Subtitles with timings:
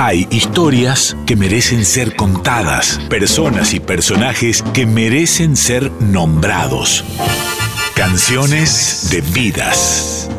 [0.00, 7.04] Hay historias que merecen ser contadas, personas y personajes que merecen ser nombrados.
[7.96, 10.30] Canciones de vidas.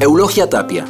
[0.00, 0.84] Eulogia Tapia.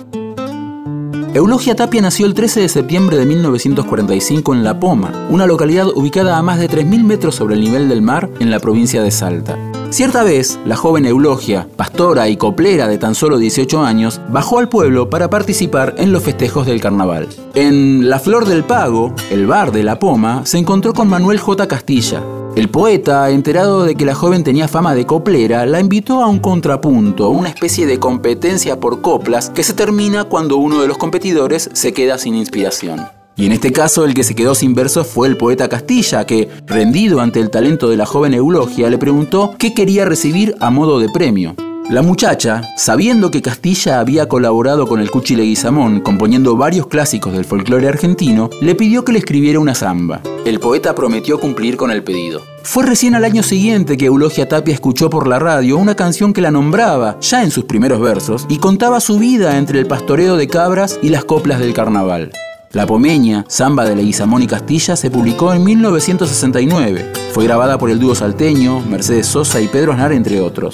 [1.35, 6.37] Eulogia Tapia nació el 13 de septiembre de 1945 en La Poma, una localidad ubicada
[6.37, 9.70] a más de 3.000 metros sobre el nivel del mar en la provincia de Salta.
[9.91, 14.69] Cierta vez, la joven Eulogia, pastora y coplera de tan solo 18 años, bajó al
[14.69, 17.29] pueblo para participar en los festejos del carnaval.
[17.55, 21.67] En La Flor del Pago, el bar de La Poma, se encontró con Manuel J.
[21.67, 22.23] Castilla,
[22.55, 26.39] el poeta, enterado de que la joven tenía fama de coplera, la invitó a un
[26.39, 31.69] contrapunto, una especie de competencia por coplas que se termina cuando uno de los competidores
[31.73, 33.20] se queda sin inspiración.
[33.37, 36.49] Y en este caso el que se quedó sin versos fue el poeta Castilla, que,
[36.67, 41.01] rendido ante el talento de la joven Eulogia, le preguntó qué quería recibir a modo
[41.01, 41.55] de premio.
[41.91, 47.45] La muchacha, sabiendo que Castilla había colaborado con el Cuchi Leguizamón componiendo varios clásicos del
[47.45, 50.21] folclore argentino, le pidió que le escribiera una zamba.
[50.45, 52.43] El poeta prometió cumplir con el pedido.
[52.63, 56.41] Fue recién al año siguiente que Eulogia Tapia escuchó por la radio una canción que
[56.41, 60.47] la nombraba, ya en sus primeros versos, y contaba su vida entre el pastoreo de
[60.47, 62.31] cabras y las coplas del carnaval.
[62.73, 67.13] La Pomeña, samba de Leguizamón y Castilla, se publicó en 1969.
[67.33, 70.73] Fue grabada por el dúo salteño, Mercedes Sosa y Pedro Aznar, entre otros.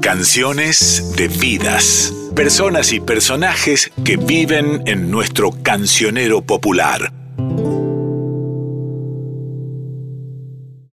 [0.00, 2.12] Canciones de vidas.
[2.34, 7.12] Personas y personajes que viven en nuestro cancionero popular.